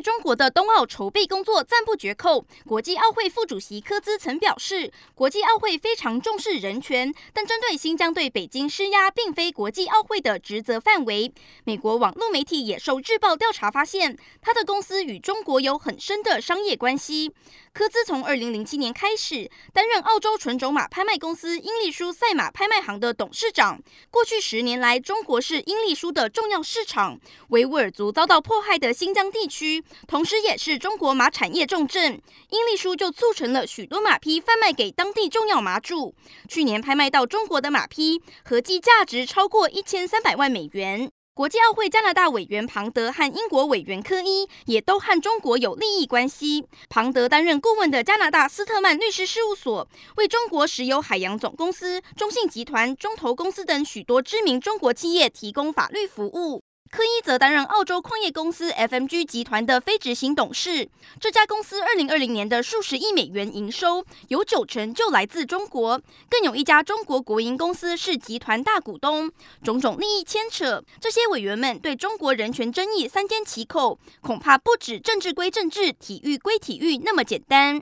[0.00, 2.44] 中国的冬奥筹备工作赞不绝口。
[2.66, 11.32] 国际奥会副主席科兹曾表示，国际奥会非常重视人权，但针对新疆对北京施压，并非国际奥会的职责范围。
[11.64, 17.32] 美国网络媒体《野兽日报》调查发现，他的公司与中国有很深的商业关系。
[17.72, 23.80] 科兹从二零零七年开始担任澳洲纯种马拍卖公司英利舒赛马拍卖行的董事长。
[24.10, 27.20] 过去十年来，中国是英利舒的重要市场。
[27.50, 29.84] 维吾尔族遭到迫害的新疆地区。
[30.06, 36.14] 同时，也是中国马产业重镇，英利舒就促成了许多马匹贩卖给当地重要马主。
[36.48, 41.10] 去年拍卖到中国的马匹合计价值超过一千三百万美元。
[41.32, 46.66] 国际奥会加拿大委员庞德和英国委员科伊也都和中国有利益关系。
[46.90, 56.62] 庞德担任顾问的加拿大斯特曼律师事务所，为中国石油海洋总公司、中信集团、中投公司等许多知名中国企业提供法律服务。
[56.90, 60.88] 科伊则担任澳洲矿业公司 FMG 集团的非执行董事。
[61.20, 69.30] 这家公司二零二零年的数十亿美元营收，有九成就来自中国，更有一家中国国营公司是集团大股东。
[69.62, 77.80] 种种利益牵扯，这些委员们对中国人权争议三缄其口，恐怕不止政治归政治，体育归体育那么简单。